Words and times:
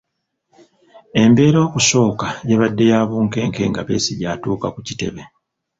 Embeera 1.21 1.59
okusooka 1.67 2.27
yabadde 2.49 2.83
ya 2.91 2.99
bunkenke 3.09 3.61
nga 3.69 3.81
Besigye 3.87 4.27
atuuka 4.33 4.67
ku 4.73 4.79
kitebe. 4.87 5.21